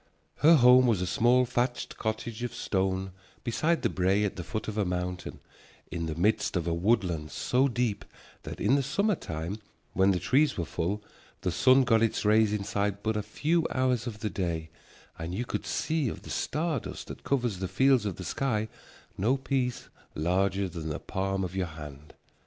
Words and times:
Her 0.37 0.55
home 0.55 0.87
was 0.87 0.99
a 0.99 1.05
small 1.05 1.45
thatched 1.45 1.95
cottage 1.95 2.41
of 2.41 2.55
stone 2.55 3.11
beside 3.43 3.83
the 3.83 3.89
brae 3.89 4.23
at 4.25 4.35
the 4.35 4.43
foot 4.43 4.67
of 4.67 4.75
a 4.75 4.83
mountain, 4.83 5.39
in 5.91 6.07
the 6.07 6.15
midst 6.15 6.57
of 6.57 6.65
a 6.65 6.73
woodland 6.73 7.29
so 7.29 7.67
deep 7.67 8.03
that 8.41 8.59
in 8.59 8.73
the 8.73 8.81
summer 8.81 9.13
time 9.13 9.59
when 9.93 10.09
the 10.09 10.17
trees 10.19 10.57
were 10.57 10.65
full 10.65 11.03
the 11.41 11.51
sun 11.51 11.83
got 11.83 12.01
its 12.01 12.25
rays 12.25 12.51
inside 12.51 13.03
but 13.03 13.15
a 13.15 13.21
few 13.21 13.67
hours 13.71 14.07
of 14.07 14.21
the 14.21 14.29
day 14.31 14.71
and 15.19 15.35
you 15.35 15.45
could 15.45 15.67
see 15.67 16.09
of 16.09 16.23
the 16.23 16.31
star 16.31 16.79
dust 16.79 17.05
that 17.05 17.23
covers 17.23 17.59
the 17.59 17.67
fields 17.67 18.03
of 18.03 18.15
the 18.15 18.25
sky 18.25 18.69
no 19.19 19.37
piece 19.37 19.87
larger 20.15 20.67
than 20.67 20.89
the 20.89 20.97
palm 20.99 21.43
of 21.43 21.55
your 21.55 21.67
hand. 21.67 22.15